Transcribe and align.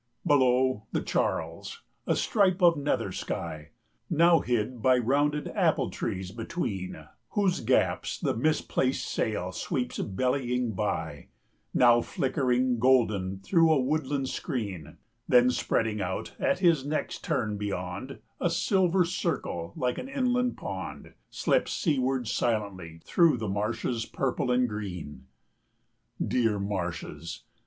Below, 0.25 0.87
the 0.91 1.03
Charles 1.03 1.83
a 2.07 2.15
stripe 2.15 2.59
of 2.63 2.75
nether 2.75 3.11
sky, 3.11 3.69
Now 4.09 4.39
hid 4.39 4.81
by 4.81 4.97
rounded 4.97 5.49
apple 5.49 5.91
trees 5.91 6.31
between, 6.31 7.07
Whose 7.37 7.59
gaps 7.59 8.17
the 8.17 8.35
misplaced 8.35 9.05
sail 9.05 9.51
sweeps 9.51 9.99
bellying 9.99 10.71
by, 10.71 11.27
Now 11.71 12.01
flickering 12.01 12.79
golden 12.79 13.41
through 13.41 13.71
a 13.71 13.79
woodland 13.79 14.29
screen, 14.29 14.85
95 14.85 14.97
Then 15.27 15.49
spreading 15.51 16.01
out, 16.01 16.33
at 16.39 16.57
his 16.57 16.83
next 16.83 17.23
turn 17.23 17.57
beyond, 17.57 18.21
A 18.39 18.49
silver 18.49 19.05
circle 19.05 19.71
like 19.75 19.99
an 19.99 20.09
inland 20.09 20.57
pond 20.57 21.13
Slips 21.29 21.73
seaward 21.73 22.27
silently 22.27 23.01
through 23.05 23.37
marshes 23.37 24.07
purple 24.07 24.49
and 24.49 24.67
green. 24.67 25.27
Dear 26.19 26.57
marshes! 26.59 27.43